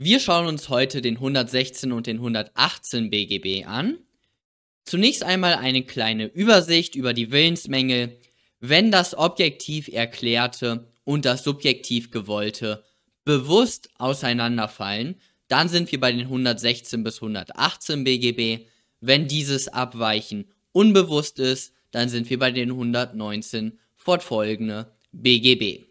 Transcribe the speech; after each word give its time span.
Wir 0.00 0.20
schauen 0.20 0.46
uns 0.46 0.68
heute 0.68 1.02
den 1.02 1.16
116 1.16 1.90
und 1.90 2.06
den 2.06 2.18
118 2.18 3.10
BGB 3.10 3.66
an. 3.66 3.98
Zunächst 4.84 5.24
einmal 5.24 5.54
eine 5.54 5.82
kleine 5.82 6.26
Übersicht 6.26 6.94
über 6.94 7.12
die 7.12 7.32
Willensmängel, 7.32 8.16
wenn 8.60 8.92
das 8.92 9.18
objektiv 9.18 9.88
Erklärte 9.88 10.92
und 11.02 11.24
das 11.24 11.42
subjektiv 11.42 12.12
Gewollte 12.12 12.84
bewusst 13.24 13.90
auseinanderfallen, 13.96 15.20
dann 15.48 15.68
sind 15.68 15.90
wir 15.90 15.98
bei 15.98 16.12
den 16.12 16.20
116 16.20 17.02
bis 17.02 17.16
118 17.16 18.04
BGB. 18.04 18.66
Wenn 19.00 19.26
dieses 19.26 19.66
Abweichen 19.66 20.52
unbewusst 20.70 21.40
ist, 21.40 21.72
dann 21.90 22.08
sind 22.08 22.30
wir 22.30 22.38
bei 22.38 22.52
den 22.52 22.70
119 22.70 23.80
fortfolgende 23.96 24.92
BGB. 25.10 25.87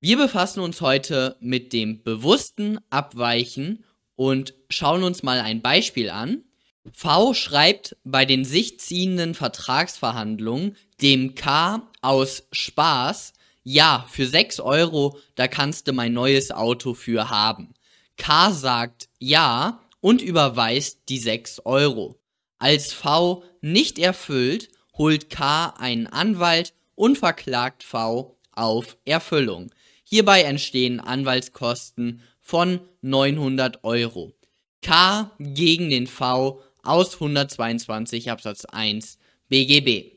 Wir 0.00 0.16
befassen 0.16 0.60
uns 0.60 0.80
heute 0.80 1.36
mit 1.40 1.72
dem 1.72 2.04
bewussten 2.04 2.78
Abweichen 2.88 3.84
und 4.14 4.54
schauen 4.70 5.02
uns 5.02 5.24
mal 5.24 5.40
ein 5.40 5.60
Beispiel 5.60 6.08
an. 6.08 6.44
V 6.92 7.34
schreibt 7.34 7.96
bei 8.04 8.24
den 8.24 8.44
sich 8.44 8.78
ziehenden 8.78 9.34
Vertragsverhandlungen 9.34 10.76
dem 11.02 11.34
K 11.34 11.82
aus 12.00 12.44
Spaß, 12.52 13.32
ja, 13.64 14.06
für 14.08 14.26
6 14.26 14.60
Euro, 14.60 15.18
da 15.34 15.48
kannst 15.48 15.88
du 15.88 15.92
mein 15.92 16.12
neues 16.12 16.52
Auto 16.52 16.94
für 16.94 17.28
haben. 17.28 17.74
K 18.16 18.52
sagt 18.52 19.08
ja 19.18 19.80
und 20.00 20.22
überweist 20.22 21.00
die 21.08 21.18
6 21.18 21.66
Euro. 21.66 22.20
Als 22.60 22.92
V 22.92 23.42
nicht 23.62 23.98
erfüllt, 23.98 24.68
holt 24.96 25.28
K 25.28 25.74
einen 25.76 26.06
Anwalt 26.06 26.72
und 26.94 27.18
verklagt 27.18 27.82
V 27.82 28.38
auf 28.52 28.96
Erfüllung. 29.04 29.72
Hierbei 30.10 30.44
entstehen 30.44 31.00
Anwaltskosten 31.00 32.22
von 32.40 32.80
900 33.02 33.84
Euro. 33.84 34.32
K 34.80 35.30
gegen 35.38 35.90
den 35.90 36.06
V 36.06 36.62
aus 36.82 37.14
122 37.14 38.30
Absatz 38.30 38.64
1 38.64 39.18
BGB. 39.50 40.16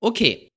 Okay, 0.00 0.50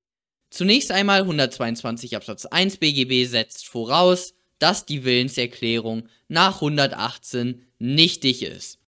zunächst 0.50 0.92
einmal 0.92 1.22
122 1.22 2.18
Absatz 2.18 2.46
1 2.48 2.78
BGB 2.78 3.30
setzt 3.30 3.66
voraus, 3.66 4.34
dass 4.58 4.86
die 4.86 5.06
Willenserklärung 5.06 6.10
nach 6.28 6.56
118 6.56 7.66
nichtig 7.78 8.44
ist. 8.44 8.80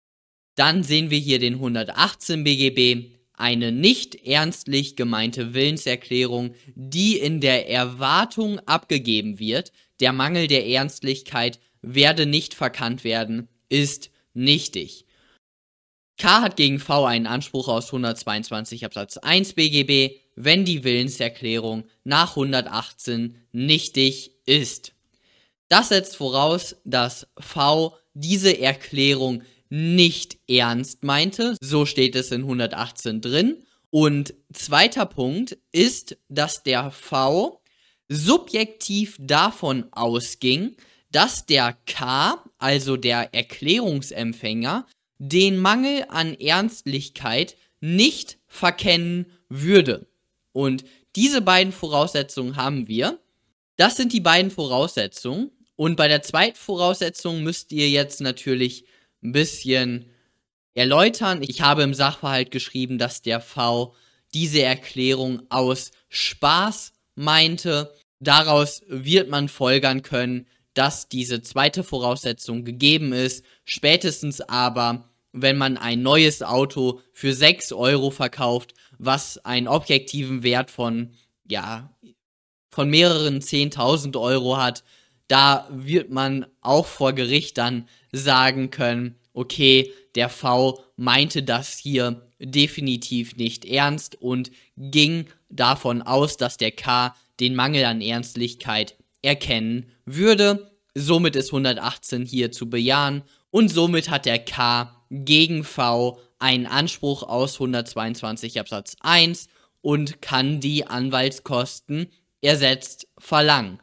Dann 0.57 0.83
sehen 0.83 1.11
wir 1.11 1.19
hier 1.19 1.39
den 1.39 1.55
118 1.55 2.43
BGB, 2.43 3.13
eine 3.41 3.73
nicht 3.73 4.27
ernstlich 4.27 4.97
gemeinte 4.97 5.55
Willenserklärung, 5.55 6.55
die 6.75 7.19
in 7.19 7.41
der 7.41 7.69
Erwartung 7.69 8.59
abgegeben 8.61 9.39
wird, 9.39 9.73
der 10.01 10.13
Mangel 10.13 10.47
der 10.47 10.67
Ernstlichkeit 10.67 11.59
werde 11.83 12.27
nicht 12.27 12.55
verkannt 12.55 13.05
werden, 13.05 13.49
ist 13.69 14.11
nichtig. 14.35 15.07
K 16.19 16.43
hat 16.43 16.57
gegen 16.57 16.79
V 16.79 17.07
einen 17.07 17.27
Anspruch 17.27 17.69
aus 17.69 17.87
122 17.87 18.85
Absatz 18.85 19.17
1 19.17 19.55
BGB, 19.55 20.17
wenn 20.37 20.67
die 20.67 20.85
Willenserklärung 20.85 21.85
nach 22.05 22.37
118 22.37 23.37
nichtig 23.53 24.33
ist. 24.45 24.93
Das 25.69 25.89
setzt 25.89 26.17
voraus, 26.17 26.77
dass 26.85 27.27
V 27.39 27.97
diese 28.13 28.61
Erklärung 28.61 29.43
nicht 29.71 30.39
ernst 30.49 31.05
meinte. 31.05 31.57
So 31.61 31.87
steht 31.87 32.17
es 32.17 32.31
in 32.33 32.43
118 32.43 33.21
drin. 33.21 33.65
Und 33.91 34.35
zweiter 34.53 35.07
Punkt 35.07 35.59
ist, 35.73 36.19
dass 36.29 36.63
der 36.63 36.91
V 36.91 37.61
subjektiv 38.09 39.17
davon 39.21 39.87
ausging, 39.93 40.77
dass 41.13 41.47
der 41.47 41.77
K, 41.87 42.45
also 42.59 42.97
der 42.97 43.35
Erklärungsempfänger, 43.35 44.87
den 45.19 45.59
Mangel 45.59 46.05
an 46.09 46.35
Ernstlichkeit 46.35 47.57
nicht 47.81 48.39
verkennen 48.47 49.27
würde. 49.49 50.07
Und 50.53 50.85
diese 51.17 51.41
beiden 51.41 51.73
Voraussetzungen 51.73 52.57
haben 52.57 52.89
wir. 52.89 53.21
Das 53.77 53.97
sind 53.97 54.13
die 54.13 54.21
beiden 54.21 54.51
Voraussetzungen. 54.51 55.51
Und 55.77 55.97
bei 55.97 56.09
der 56.09 56.23
zweiten 56.23 56.57
Voraussetzung 56.57 57.43
müsst 57.43 57.73
ihr 57.73 57.89
jetzt 57.89 58.21
natürlich 58.21 58.85
ein 59.23 59.33
bisschen 59.33 60.07
erläutern. 60.75 61.43
Ich 61.43 61.63
habe 61.63 61.83
im 61.83 61.95
Sachverhalt 61.95 62.51
geschrieben, 62.51 62.99
dass 62.99 63.23
der 63.23 63.41
V 63.41 63.95
diese 64.35 64.63
Erklärung 64.63 65.43
aus 65.49 65.91
Spaß 66.09 66.93
meinte. 67.15 67.95
Daraus 68.21 68.83
wird 68.87 69.29
man 69.29 69.49
folgern 69.49 70.03
können, 70.03 70.47
dass 70.75 71.09
diese 71.09 71.43
zweite 71.43 71.83
Voraussetzung 71.83 72.65
gegeben 72.65 73.13
ist. 73.13 73.45
Spätestens 73.65 74.41
aber, 74.41 75.11
wenn 75.33 75.59
man 75.59 75.77
ein 75.77 76.03
neues 76.03 76.43
Auto 76.43 77.01
für 77.13 77.35
6 77.35 77.73
Euro 77.73 78.11
verkauft, 78.11 78.75
was 78.99 79.39
einen 79.45 79.69
objektiven 79.69 80.43
Wert 80.43 80.71
von, 80.71 81.13
ja, 81.49 81.95
von 82.71 82.89
mehreren 82.89 83.41
10.000 83.41 84.21
Euro 84.21 84.57
hat, 84.59 84.85
da 85.31 85.69
wird 85.71 86.11
man 86.11 86.45
auch 86.61 86.87
vor 86.87 87.13
Gericht 87.13 87.57
dann 87.57 87.87
sagen 88.11 88.71
können, 88.71 89.15
okay, 89.33 89.93
der 90.17 90.29
V 90.29 90.83
meinte 90.97 91.45
das 91.45 91.79
hier 91.79 92.29
definitiv 92.41 93.37
nicht 93.37 93.65
ernst 93.65 94.21
und 94.21 94.51
ging 94.77 95.27
davon 95.49 96.03
aus, 96.03 96.37
dass 96.37 96.57
der 96.57 96.73
K 96.73 97.15
den 97.39 97.55
Mangel 97.55 97.85
an 97.85 98.01
Ernstlichkeit 98.01 98.97
erkennen 99.23 99.93
würde. 100.05 100.73
Somit 100.95 101.37
ist 101.37 101.51
118 101.51 102.25
hier 102.25 102.51
zu 102.51 102.69
bejahen 102.69 103.23
und 103.53 103.69
somit 103.69 104.11
hat 104.11 104.27
der 104.27 104.41
K 104.41 104.97
gegen 105.11 105.63
V 105.63 106.19
einen 106.41 106.67
Anspruch 106.67 107.23
aus 107.23 107.55
122 107.55 108.59
Absatz 108.59 108.97
1 108.99 109.47
und 109.81 110.21
kann 110.23 110.59
die 110.59 110.89
Anwaltskosten 110.89 112.09
ersetzt 112.43 113.07
verlangen. 113.17 113.79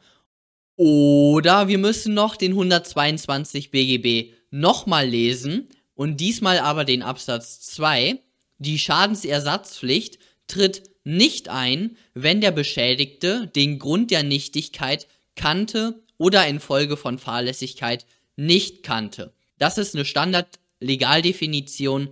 Oder 0.78 1.66
wir 1.66 1.76
müssen 1.76 2.14
noch 2.14 2.36
den 2.36 2.52
122 2.52 3.72
BGB 3.72 4.32
nochmal 4.52 5.08
lesen 5.08 5.68
und 5.96 6.18
diesmal 6.18 6.60
aber 6.60 6.84
den 6.84 7.02
Absatz 7.02 7.58
2. 7.62 8.20
Die 8.58 8.78
Schadensersatzpflicht 8.78 10.20
tritt 10.46 10.84
nicht 11.02 11.48
ein, 11.48 11.96
wenn 12.14 12.40
der 12.40 12.52
Beschädigte 12.52 13.48
den 13.48 13.80
Grund 13.80 14.12
der 14.12 14.22
Nichtigkeit 14.22 15.08
kannte 15.34 16.00
oder 16.16 16.46
infolge 16.46 16.96
von 16.96 17.18
Fahrlässigkeit 17.18 18.06
nicht 18.36 18.84
kannte. 18.84 19.32
Das 19.58 19.78
ist 19.78 19.96
eine 19.96 20.04
Standardlegaldefinition, 20.04 22.10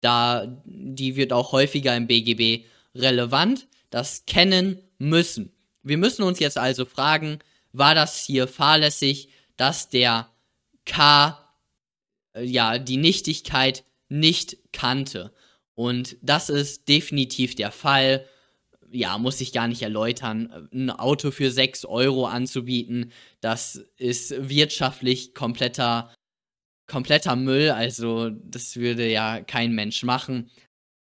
da 0.00 0.62
die 0.64 1.16
wird 1.16 1.32
auch 1.32 1.50
häufiger 1.50 1.96
im 1.96 2.06
BGB 2.06 2.64
relevant. 2.94 3.66
Das 3.90 4.24
kennen 4.24 4.78
müssen. 4.98 5.50
Wir 5.82 5.98
müssen 5.98 6.22
uns 6.22 6.38
jetzt 6.38 6.58
also 6.58 6.84
fragen, 6.84 7.40
war 7.74 7.94
das 7.94 8.24
hier 8.24 8.48
fahrlässig, 8.48 9.28
dass 9.56 9.88
der 9.90 10.30
K 10.86 11.38
äh, 12.34 12.44
ja 12.44 12.78
die 12.78 12.96
Nichtigkeit 12.96 13.84
nicht 14.08 14.56
kannte. 14.72 15.32
Und 15.74 16.16
das 16.22 16.48
ist 16.48 16.88
definitiv 16.88 17.56
der 17.56 17.72
Fall. 17.72 18.26
Ja, 18.90 19.18
muss 19.18 19.40
ich 19.40 19.52
gar 19.52 19.66
nicht 19.66 19.82
erläutern. 19.82 20.68
Ein 20.72 20.90
Auto 20.90 21.32
für 21.32 21.50
6 21.50 21.84
Euro 21.84 22.26
anzubieten, 22.26 23.12
das 23.40 23.84
ist 23.96 24.32
wirtschaftlich 24.48 25.34
kompletter, 25.34 26.14
kompletter 26.86 27.34
Müll. 27.34 27.70
Also, 27.70 28.30
das 28.30 28.76
würde 28.76 29.10
ja 29.10 29.40
kein 29.40 29.72
Mensch 29.72 30.04
machen. 30.04 30.48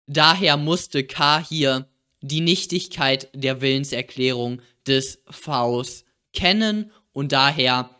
Daher 0.06 0.56
musste 0.56 1.04
K 1.04 1.44
hier 1.46 1.88
die 2.20 2.40
Nichtigkeit 2.40 3.28
der 3.32 3.60
Willenserklärung 3.60 4.60
des 4.88 5.22
Vs 5.30 6.04
kennen 6.38 6.92
und 7.12 7.32
daher 7.32 7.90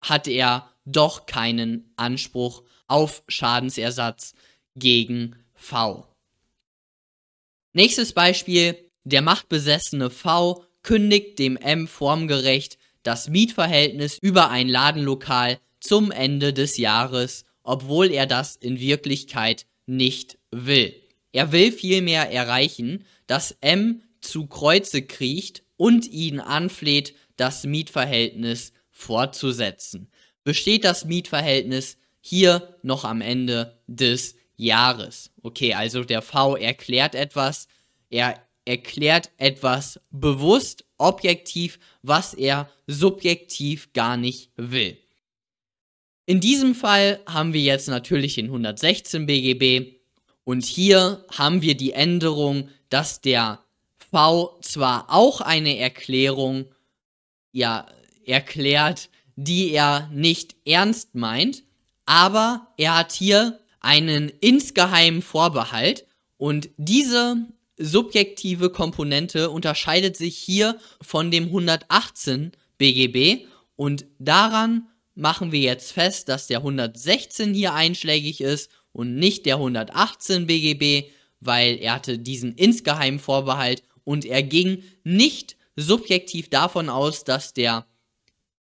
hat 0.00 0.28
er 0.28 0.70
doch 0.84 1.26
keinen 1.26 1.92
Anspruch 1.96 2.62
auf 2.86 3.24
Schadensersatz 3.26 4.34
gegen 4.76 5.34
V. 5.54 6.06
Nächstes 7.72 8.12
Beispiel. 8.12 8.76
Der 9.02 9.22
machtbesessene 9.22 10.10
V 10.10 10.64
kündigt 10.82 11.38
dem 11.38 11.56
M 11.56 11.88
formgerecht 11.88 12.78
das 13.02 13.28
Mietverhältnis 13.28 14.18
über 14.20 14.50
ein 14.50 14.68
Ladenlokal 14.68 15.58
zum 15.80 16.10
Ende 16.10 16.52
des 16.52 16.76
Jahres, 16.76 17.46
obwohl 17.62 18.10
er 18.12 18.26
das 18.26 18.54
in 18.54 18.78
Wirklichkeit 18.78 19.66
nicht 19.86 20.38
will. 20.50 20.94
Er 21.32 21.52
will 21.52 21.72
vielmehr 21.72 22.30
erreichen, 22.30 23.04
dass 23.26 23.56
M 23.60 24.02
zu 24.20 24.46
Kreuze 24.46 25.02
kriecht 25.02 25.62
und 25.76 26.06
ihn 26.06 26.38
anfleht, 26.40 27.14
das 27.38 27.64
Mietverhältnis 27.64 28.72
fortzusetzen. 28.90 30.10
Besteht 30.44 30.84
das 30.84 31.04
Mietverhältnis 31.04 31.96
hier 32.20 32.76
noch 32.82 33.04
am 33.04 33.20
Ende 33.20 33.78
des 33.86 34.36
Jahres? 34.56 35.30
Okay, 35.42 35.74
also 35.74 36.04
der 36.04 36.20
V 36.22 36.56
erklärt 36.56 37.14
etwas, 37.14 37.68
er 38.10 38.42
erklärt 38.64 39.30
etwas 39.38 40.00
bewusst, 40.10 40.84
objektiv, 40.98 41.78
was 42.02 42.34
er 42.34 42.68
subjektiv 42.86 43.92
gar 43.92 44.16
nicht 44.16 44.50
will. 44.56 44.98
In 46.26 46.40
diesem 46.40 46.74
Fall 46.74 47.20
haben 47.26 47.54
wir 47.54 47.62
jetzt 47.62 47.88
natürlich 47.88 48.34
den 48.34 48.46
116 48.46 49.24
BGB 49.24 49.98
und 50.44 50.64
hier 50.64 51.24
haben 51.30 51.62
wir 51.62 51.76
die 51.76 51.92
Änderung, 51.92 52.68
dass 52.90 53.20
der 53.20 53.64
V 54.10 54.58
zwar 54.60 55.06
auch 55.08 55.40
eine 55.40 55.78
Erklärung 55.78 56.66
ja 57.52 57.86
erklärt, 58.26 59.10
die 59.36 59.70
er 59.70 60.08
nicht 60.12 60.56
ernst 60.66 61.14
meint, 61.14 61.62
aber 62.06 62.68
er 62.76 62.96
hat 62.98 63.12
hier 63.12 63.60
einen 63.80 64.28
insgeheimen 64.40 65.22
Vorbehalt 65.22 66.06
und 66.36 66.70
diese 66.76 67.46
subjektive 67.76 68.70
Komponente 68.70 69.50
unterscheidet 69.50 70.16
sich 70.16 70.36
hier 70.36 70.78
von 71.00 71.30
dem 71.30 71.44
118 71.44 72.52
BGB 72.76 73.46
und 73.76 74.06
daran 74.18 74.88
machen 75.14 75.52
wir 75.52 75.60
jetzt 75.60 75.92
fest, 75.92 76.28
dass 76.28 76.46
der 76.46 76.58
116 76.58 77.54
hier 77.54 77.74
einschlägig 77.74 78.40
ist 78.40 78.70
und 78.92 79.16
nicht 79.16 79.46
der 79.46 79.56
118 79.56 80.46
BGB, 80.46 81.10
weil 81.40 81.76
er 81.76 81.94
hatte 81.94 82.18
diesen 82.18 82.54
insgeheimen 82.54 83.20
Vorbehalt 83.20 83.82
und 84.04 84.24
er 84.24 84.42
ging 84.42 84.82
nicht 85.04 85.57
subjektiv 85.78 86.50
davon 86.50 86.88
aus, 86.88 87.24
dass 87.24 87.54
der, 87.54 87.86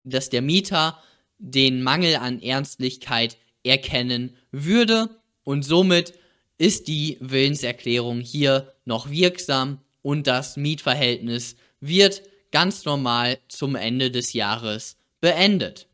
dass 0.05 0.29
der 0.29 0.43
Mieter 0.43 1.03
den 1.39 1.83
Mangel 1.83 2.17
an 2.17 2.41
Ernstlichkeit 2.41 3.39
erkennen 3.63 4.37
würde 4.51 5.09
und 5.43 5.65
somit 5.65 6.15
ist 6.59 6.89
die 6.89 7.19
Willenserklärung 7.21 8.21
hier 8.21 8.75
noch 8.85 9.11
wirksam 9.11 9.81
und 10.03 10.27
das 10.27 10.57
Mietverhältnis 10.57 11.57
wird 11.81 12.23
ganz 12.51 12.85
normal 12.85 13.39
zum 13.49 13.75
Ende 13.75 14.11
des 14.11 14.33
Jahres 14.33 14.97
beendet. 15.21 15.89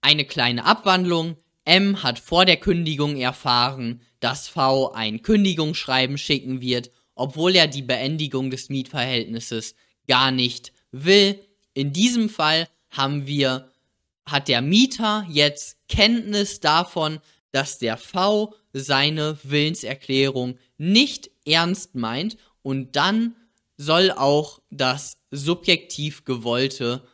Eine 0.00 0.24
kleine 0.24 0.64
Abwandlung. 0.64 1.36
M 1.64 2.02
hat 2.02 2.18
vor 2.18 2.44
der 2.44 2.56
Kündigung 2.56 3.16
erfahren, 3.16 4.00
dass 4.18 4.48
V 4.48 4.92
ein 4.92 5.22
Kündigungsschreiben 5.22 6.18
schicken 6.18 6.60
wird, 6.60 6.90
obwohl 7.14 7.54
er 7.54 7.68
die 7.68 7.82
Beendigung 7.82 8.50
des 8.50 8.68
Mietverhältnisses 8.68 9.76
gar 10.12 10.30
nicht 10.30 10.74
will. 10.90 11.40
In 11.72 11.94
diesem 11.94 12.28
Fall 12.28 12.68
haben 12.90 13.26
wir, 13.26 13.70
hat 14.26 14.46
der 14.46 14.60
Mieter 14.60 15.26
jetzt 15.30 15.78
Kenntnis 15.88 16.60
davon, 16.60 17.18
dass 17.50 17.78
der 17.78 17.96
V 17.96 18.54
seine 18.74 19.38
Willenserklärung 19.42 20.58
nicht 20.76 21.30
ernst 21.46 21.94
meint 21.94 22.36
und 22.60 22.94
dann 22.94 23.34
soll 23.78 24.10
auch 24.10 24.60
das 24.68 25.16
subjektiv 25.30 26.26
gewollte 26.26 27.08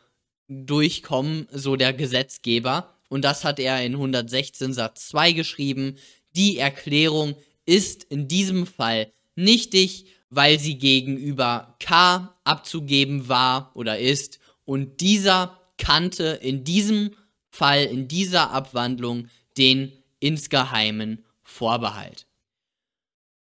durchkommen, 0.49 1.47
so 1.53 1.77
der 1.77 1.93
Gesetzgeber. 1.93 2.93
Und 3.07 3.23
das 3.23 3.45
hat 3.45 3.59
er 3.59 3.81
in 3.81 3.93
116 3.93 4.73
Satz 4.73 5.07
2 5.07 5.31
geschrieben. 5.31 5.95
Die 6.35 6.57
Erklärung 6.57 7.37
ist 7.65 8.03
in 8.03 8.27
diesem 8.27 8.67
Fall 8.67 9.13
nichtig, 9.35 10.07
weil 10.29 10.59
sie 10.59 10.77
gegenüber 10.77 11.75
K 11.79 12.35
abzugeben 12.43 13.27
war 13.27 13.71
oder 13.75 13.99
ist. 13.99 14.39
Und 14.65 15.01
dieser 15.01 15.59
kannte 15.77 16.39
in 16.41 16.63
diesem 16.63 17.15
Fall, 17.49 17.85
in 17.85 18.07
dieser 18.07 18.51
Abwandlung, 18.51 19.27
den 19.57 19.91
insgeheimen 20.19 21.25
Vorbehalt. 21.41 22.27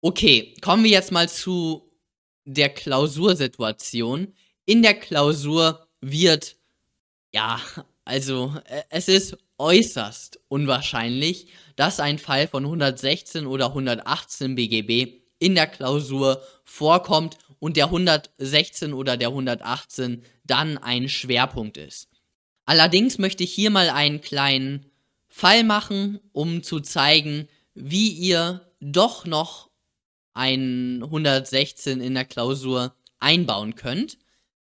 Okay, 0.02 0.54
kommen 0.60 0.84
wir 0.84 0.90
jetzt 0.90 1.12
mal 1.12 1.28
zu 1.28 1.90
der 2.44 2.68
Klausursituation. 2.68 4.34
In 4.66 4.82
der 4.82 4.94
Klausur 4.94 5.86
wird 6.02 6.56
ja, 7.32 7.60
also 8.04 8.54
äh, 8.66 8.82
es 8.90 9.08
ist 9.08 9.38
äußerst 9.58 10.40
unwahrscheinlich, 10.48 11.48
dass 11.76 12.00
ein 12.00 12.18
Fall 12.18 12.48
von 12.48 12.64
116 12.64 13.46
oder 13.46 13.68
118 13.68 14.54
BGB 14.54 15.23
in 15.44 15.54
der 15.54 15.66
Klausur 15.66 16.42
vorkommt 16.64 17.36
und 17.58 17.76
der 17.76 17.86
116 17.86 18.94
oder 18.94 19.18
der 19.18 19.28
118 19.28 20.22
dann 20.44 20.78
ein 20.78 21.08
Schwerpunkt 21.08 21.76
ist. 21.76 22.08
Allerdings 22.64 23.18
möchte 23.18 23.44
ich 23.44 23.52
hier 23.52 23.70
mal 23.70 23.90
einen 23.90 24.22
kleinen 24.22 24.86
Fall 25.28 25.64
machen, 25.64 26.18
um 26.32 26.62
zu 26.62 26.80
zeigen, 26.80 27.48
wie 27.74 28.08
ihr 28.08 28.62
doch 28.80 29.26
noch 29.26 29.68
ein 30.32 31.02
116 31.02 32.00
in 32.00 32.14
der 32.14 32.24
Klausur 32.24 32.94
einbauen 33.18 33.74
könnt. 33.74 34.18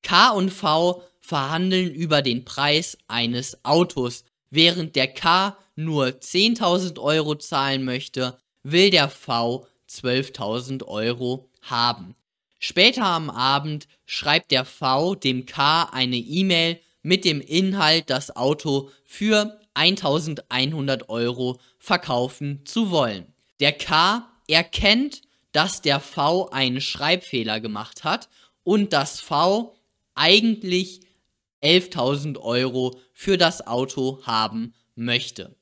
K 0.03 0.31
und 0.31 0.51
V 0.51 1.03
verhandeln 1.21 1.93
über 1.93 2.23
den 2.23 2.45
Preis 2.45 2.99
eines 3.07 3.65
Autos. 3.65 4.25
Während 4.51 4.97
der 4.97 5.09
K 5.09 5.57
nur 5.77 6.07
10.000 6.07 7.01
Euro 7.01 7.37
zahlen 7.37 7.85
möchte, 7.85 8.39
will 8.63 8.91
der 8.91 9.09
V 9.09 9.67
12.000 9.89 10.85
Euro 10.85 11.49
haben. 11.63 12.15
Später 12.59 13.05
am 13.05 13.31
Abend 13.31 13.87
schreibt 14.07 14.51
der 14.51 14.65
V 14.65 15.15
dem 15.15 15.47
K 15.47 15.85
eine 15.93 16.17
E-Mail 16.17 16.81
mit 17.03 17.25
dem 17.25 17.41
Inhalt, 17.41 18.11
das 18.11 18.35
Auto 18.35 18.91
für 19.05 19.61
1100 19.75 21.09
Euro 21.09 21.59
verkaufen 21.79 22.63
zu 22.65 22.91
wollen. 22.91 23.33
Der 23.61 23.73
K 23.73 24.27
erkennt, 24.49 25.23
dass 25.53 25.83
der 25.83 26.01
V 26.01 26.51
einen 26.51 26.81
Schreibfehler 26.81 27.61
gemacht 27.61 28.05
hat 28.05 28.29
und 28.65 28.93
das 28.93 29.21
V 29.21 29.77
eigentlich 30.15 31.01
11.000 31.63 32.39
Euro 32.39 32.99
für 33.13 33.37
das 33.37 33.67
Auto 33.67 34.21
haben 34.25 34.75
möchte. 34.95 35.55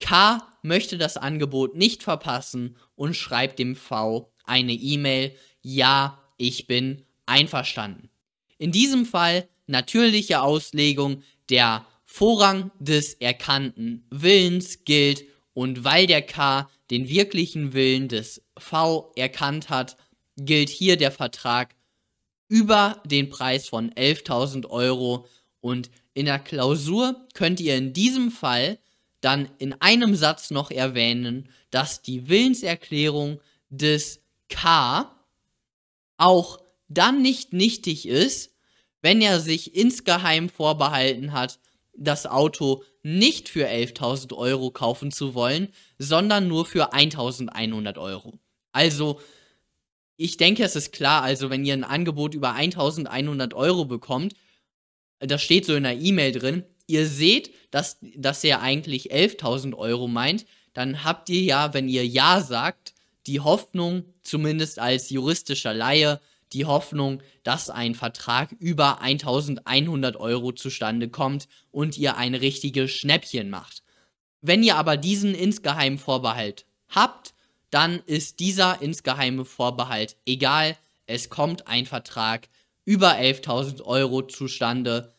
K 0.00 0.42
möchte 0.62 0.98
das 0.98 1.16
Angebot 1.16 1.76
nicht 1.76 2.02
verpassen 2.02 2.76
und 2.94 3.14
schreibt 3.14 3.58
dem 3.58 3.76
V 3.76 4.32
eine 4.44 4.72
E-Mail, 4.72 5.34
ja, 5.62 6.20
ich 6.36 6.66
bin 6.66 7.04
einverstanden. 7.26 8.10
In 8.58 8.72
diesem 8.72 9.06
Fall 9.06 9.48
natürliche 9.66 10.42
Auslegung, 10.42 11.22
der 11.48 11.86
Vorrang 12.04 12.70
des 12.78 13.14
erkannten 13.14 14.06
Willens 14.10 14.84
gilt. 14.84 15.24
Und 15.52 15.84
weil 15.84 16.06
der 16.06 16.22
K 16.22 16.70
den 16.90 17.08
wirklichen 17.08 17.72
Willen 17.72 18.08
des 18.08 18.42
V 18.56 19.12
erkannt 19.16 19.68
hat, 19.68 19.96
gilt 20.36 20.68
hier 20.68 20.96
der 20.96 21.12
Vertrag 21.12 21.74
über 22.48 23.02
den 23.04 23.30
Preis 23.30 23.68
von 23.68 23.90
11.000 23.90 24.68
Euro. 24.68 25.26
Und 25.60 25.90
in 26.12 26.26
der 26.26 26.38
Klausur 26.38 27.26
könnt 27.34 27.60
ihr 27.60 27.76
in 27.76 27.92
diesem 27.92 28.30
Fall 28.30 28.78
dann 29.24 29.48
in 29.58 29.72
einem 29.80 30.14
Satz 30.14 30.50
noch 30.50 30.70
erwähnen, 30.70 31.48
dass 31.70 32.02
die 32.02 32.28
Willenserklärung 32.28 33.40
des 33.70 34.20
K 34.48 35.10
auch 36.16 36.60
dann 36.88 37.22
nicht 37.22 37.52
nichtig 37.52 38.06
ist, 38.06 38.52
wenn 39.02 39.20
er 39.20 39.40
sich 39.40 39.74
insgeheim 39.74 40.48
vorbehalten 40.48 41.32
hat, 41.32 41.58
das 41.96 42.26
Auto 42.26 42.82
nicht 43.02 43.48
für 43.48 43.68
11.000 43.68 44.34
Euro 44.34 44.70
kaufen 44.70 45.10
zu 45.10 45.34
wollen, 45.34 45.68
sondern 45.98 46.48
nur 46.48 46.66
für 46.66 46.92
1.100 46.92 47.98
Euro. 47.98 48.38
Also, 48.72 49.20
ich 50.16 50.36
denke, 50.36 50.64
es 50.64 50.76
ist 50.76 50.92
klar, 50.92 51.22
also 51.22 51.50
wenn 51.50 51.64
ihr 51.64 51.74
ein 51.74 51.84
Angebot 51.84 52.34
über 52.34 52.54
1.100 52.54 53.54
Euro 53.54 53.84
bekommt, 53.84 54.34
das 55.18 55.42
steht 55.42 55.64
so 55.64 55.74
in 55.74 55.84
der 55.84 55.98
E-Mail 55.98 56.32
drin, 56.32 56.64
ihr 56.86 57.06
seht, 57.06 57.54
dass, 57.70 57.98
dass 58.16 58.44
er 58.44 58.60
eigentlich 58.60 59.12
11.000 59.12 59.74
Euro 59.74 60.08
meint, 60.08 60.46
dann 60.72 61.04
habt 61.04 61.28
ihr 61.28 61.42
ja, 61.42 61.74
wenn 61.74 61.88
ihr 61.88 62.06
Ja 62.06 62.40
sagt, 62.40 62.94
die 63.26 63.40
Hoffnung, 63.40 64.04
zumindest 64.22 64.78
als 64.78 65.10
juristischer 65.10 65.72
Laie, 65.72 66.20
die 66.52 66.66
Hoffnung, 66.66 67.22
dass 67.42 67.70
ein 67.70 67.94
Vertrag 67.94 68.52
über 68.58 69.00
1100 69.00 70.16
Euro 70.16 70.52
zustande 70.52 71.08
kommt 71.08 71.48
und 71.70 71.98
ihr 71.98 72.16
ein 72.16 72.34
richtiges 72.34 72.90
Schnäppchen 72.90 73.50
macht. 73.50 73.82
Wenn 74.40 74.62
ihr 74.62 74.76
aber 74.76 74.96
diesen 74.96 75.34
insgeheimen 75.34 75.98
Vorbehalt 75.98 76.66
habt, 76.88 77.34
dann 77.70 78.00
ist 78.06 78.40
dieser 78.40 78.82
insgeheime 78.82 79.44
Vorbehalt 79.44 80.16
egal. 80.26 80.76
Es 81.06 81.28
kommt 81.28 81.66
ein 81.66 81.86
Vertrag 81.86 82.48
über 82.84 83.14
11.000 83.16 83.82
Euro 83.82 84.22
zustande 84.22 85.12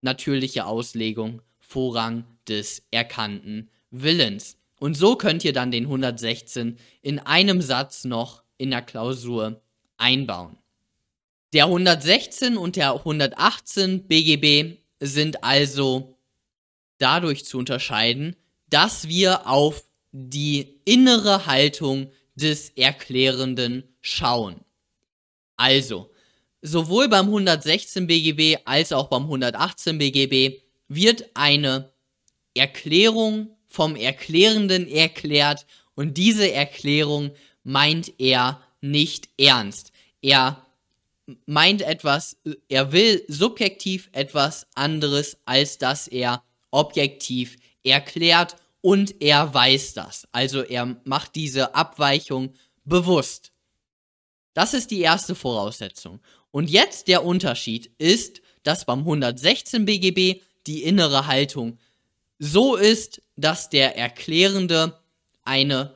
natürliche 0.00 0.66
Auslegung, 0.66 1.42
Vorrang 1.58 2.24
des 2.48 2.82
erkannten 2.90 3.70
Willens. 3.90 4.56
Und 4.78 4.96
so 4.96 5.16
könnt 5.16 5.44
ihr 5.44 5.52
dann 5.52 5.70
den 5.70 5.84
116 5.84 6.78
in 7.02 7.18
einem 7.18 7.60
Satz 7.60 8.04
noch 8.04 8.42
in 8.58 8.70
der 8.70 8.82
Klausur 8.82 9.62
einbauen. 9.96 10.58
Der 11.52 11.64
116 11.64 12.56
und 12.56 12.76
der 12.76 12.94
118 12.94 14.06
BGB 14.06 14.78
sind 15.00 15.42
also 15.42 16.18
dadurch 16.98 17.44
zu 17.44 17.58
unterscheiden, 17.58 18.36
dass 18.68 19.08
wir 19.08 19.46
auf 19.46 19.84
die 20.12 20.80
innere 20.84 21.46
Haltung 21.46 22.10
des 22.34 22.70
Erklärenden 22.70 23.84
schauen. 24.00 24.60
Also, 25.56 26.10
sowohl 26.66 27.08
beim 27.08 27.26
116 27.26 28.06
BGB 28.06 28.58
als 28.64 28.92
auch 28.92 29.08
beim 29.08 29.22
118 29.22 29.98
BGB 29.98 30.60
wird 30.88 31.30
eine 31.34 31.92
Erklärung 32.54 33.56
vom 33.66 33.96
Erklärenden 33.96 34.88
erklärt 34.88 35.66
und 35.94 36.16
diese 36.16 36.50
Erklärung 36.50 37.30
meint 37.62 38.12
er 38.18 38.60
nicht 38.80 39.28
ernst. 39.38 39.92
Er 40.22 40.66
meint 41.46 41.82
etwas, 41.82 42.36
er 42.68 42.92
will 42.92 43.24
subjektiv 43.28 44.08
etwas 44.12 44.66
anderes, 44.74 45.36
als 45.44 45.78
dass 45.78 46.08
er 46.08 46.42
objektiv 46.70 47.56
erklärt 47.84 48.56
und 48.80 49.20
er 49.22 49.52
weiß 49.52 49.94
das. 49.94 50.26
Also 50.32 50.62
er 50.62 50.96
macht 51.04 51.34
diese 51.34 51.74
Abweichung 51.74 52.54
bewusst. 52.84 53.52
Das 54.56 54.72
ist 54.72 54.90
die 54.90 55.00
erste 55.00 55.34
Voraussetzung. 55.34 56.20
Und 56.56 56.70
jetzt 56.70 57.08
der 57.08 57.22
Unterschied 57.22 57.90
ist, 57.98 58.40
dass 58.62 58.86
beim 58.86 59.00
116 59.00 59.84
BGB 59.84 60.40
die 60.66 60.84
innere 60.84 61.26
Haltung 61.26 61.76
so 62.38 62.76
ist, 62.76 63.20
dass 63.36 63.68
der 63.68 63.98
Erklärende 63.98 64.98
eine 65.44 65.94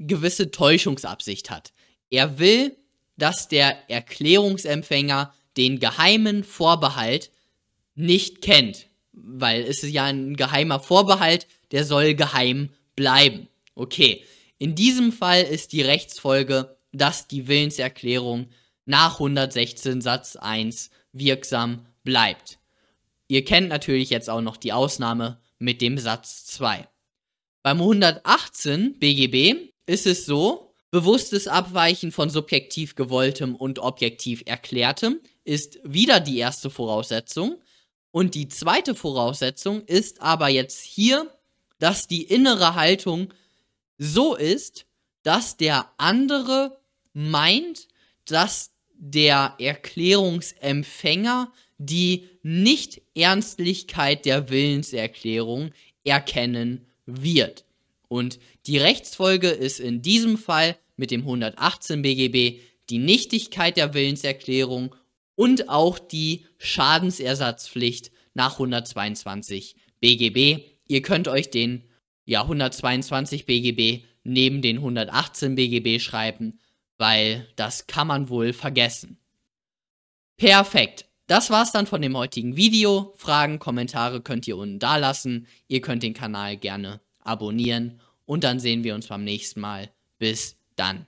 gewisse 0.00 0.50
Täuschungsabsicht 0.50 1.48
hat. 1.48 1.72
Er 2.10 2.40
will, 2.40 2.76
dass 3.18 3.46
der 3.46 3.88
Erklärungsempfänger 3.88 5.32
den 5.56 5.78
geheimen 5.78 6.42
Vorbehalt 6.42 7.30
nicht 7.94 8.42
kennt, 8.42 8.88
weil 9.12 9.62
es 9.62 9.84
ist 9.84 9.92
ja 9.92 10.06
ein 10.06 10.34
geheimer 10.34 10.80
Vorbehalt, 10.80 11.46
der 11.70 11.84
soll 11.84 12.14
geheim 12.14 12.70
bleiben. 12.96 13.46
Okay, 13.76 14.24
in 14.58 14.74
diesem 14.74 15.12
Fall 15.12 15.44
ist 15.44 15.70
die 15.70 15.82
Rechtsfolge, 15.82 16.76
dass 16.90 17.28
die 17.28 17.46
Willenserklärung 17.46 18.48
nach 18.90 19.14
116 19.14 20.00
Satz 20.00 20.36
1 20.36 20.90
wirksam 21.12 21.86
bleibt. 22.02 22.58
Ihr 23.28 23.44
kennt 23.44 23.68
natürlich 23.68 24.10
jetzt 24.10 24.28
auch 24.28 24.40
noch 24.40 24.56
die 24.56 24.72
Ausnahme 24.72 25.40
mit 25.58 25.80
dem 25.80 25.96
Satz 25.96 26.44
2. 26.46 26.88
Beim 27.62 27.80
118 27.80 28.98
BGB 28.98 29.70
ist 29.86 30.06
es 30.06 30.26
so, 30.26 30.74
bewusstes 30.90 31.46
Abweichen 31.46 32.10
von 32.10 32.30
subjektiv 32.30 32.96
gewolltem 32.96 33.54
und 33.54 33.78
objektiv 33.78 34.42
erklärtem 34.46 35.20
ist 35.44 35.78
wieder 35.84 36.18
die 36.18 36.38
erste 36.38 36.68
Voraussetzung. 36.68 37.62
Und 38.10 38.34
die 38.34 38.48
zweite 38.48 38.96
Voraussetzung 38.96 39.84
ist 39.84 40.20
aber 40.20 40.48
jetzt 40.48 40.82
hier, 40.82 41.32
dass 41.78 42.08
die 42.08 42.24
innere 42.24 42.74
Haltung 42.74 43.32
so 43.98 44.34
ist, 44.34 44.86
dass 45.22 45.56
der 45.56 45.92
andere 45.96 46.80
meint, 47.12 47.86
dass 48.24 48.72
der 49.00 49.56
Erklärungsempfänger 49.58 51.50
die 51.78 52.28
Nicht-Ernstlichkeit 52.42 54.26
der 54.26 54.50
Willenserklärung 54.50 55.70
erkennen 56.04 56.86
wird. 57.06 57.64
Und 58.08 58.38
die 58.66 58.76
Rechtsfolge 58.78 59.48
ist 59.48 59.80
in 59.80 60.02
diesem 60.02 60.36
Fall 60.36 60.76
mit 60.96 61.10
dem 61.10 61.22
118 61.22 62.02
BGB 62.02 62.60
die 62.90 62.98
Nichtigkeit 62.98 63.78
der 63.78 63.94
Willenserklärung 63.94 64.94
und 65.34 65.70
auch 65.70 65.98
die 65.98 66.44
Schadensersatzpflicht 66.58 68.12
nach 68.34 68.54
122 68.54 69.76
BGB. 70.00 70.62
Ihr 70.86 71.02
könnt 71.02 71.28
euch 71.28 71.50
den 71.50 71.84
ja, 72.26 72.42
122 72.42 73.46
BGB 73.46 74.04
neben 74.22 74.60
den 74.60 74.76
118 74.76 75.54
BGB 75.54 76.00
schreiben, 76.02 76.58
weil 77.00 77.48
das 77.56 77.86
kann 77.86 78.06
man 78.06 78.28
wohl 78.28 78.52
vergessen. 78.52 79.16
Perfekt. 80.36 81.06
Das 81.26 81.48
war's 81.48 81.72
dann 81.72 81.86
von 81.86 82.02
dem 82.02 82.14
heutigen 82.14 82.56
Video. 82.56 83.14
Fragen, 83.16 83.58
Kommentare 83.58 84.20
könnt 84.20 84.46
ihr 84.46 84.58
unten 84.58 84.78
da 84.78 84.96
lassen. 84.96 85.46
Ihr 85.66 85.80
könnt 85.80 86.02
den 86.02 86.12
Kanal 86.12 86.58
gerne 86.58 87.00
abonnieren 87.20 88.00
und 88.26 88.44
dann 88.44 88.60
sehen 88.60 88.84
wir 88.84 88.94
uns 88.94 89.06
beim 89.06 89.24
nächsten 89.24 89.60
Mal. 89.60 89.90
Bis 90.18 90.56
dann. 90.76 91.06